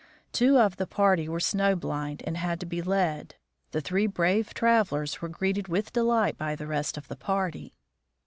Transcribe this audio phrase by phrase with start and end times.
[0.31, 3.35] Two of the party were snow blind and had to be led.
[3.69, 7.75] The three brave travelers were greeted with delight by the rest of the party.